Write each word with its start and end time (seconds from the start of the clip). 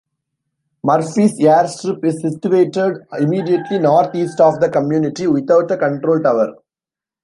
Murphy's 0.83 1.39
airstrip 1.39 2.03
is 2.03 2.19
situated 2.23 3.01
immediately 3.19 3.77
northeast 3.77 4.39
of 4.41 4.59
the 4.59 4.67
community, 4.67 5.27
without 5.27 5.69
a 5.69 5.77
control 5.77 6.19
tower. 6.19 6.55